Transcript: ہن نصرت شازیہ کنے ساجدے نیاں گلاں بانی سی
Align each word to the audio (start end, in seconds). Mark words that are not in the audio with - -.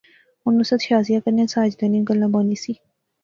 ہن 0.43 0.53
نصرت 0.59 0.81
شازیہ 0.87 1.19
کنے 1.25 1.45
ساجدے 1.53 1.85
نیاں 1.91 2.05
گلاں 2.09 2.29
بانی 2.33 2.55
سی 2.63 2.73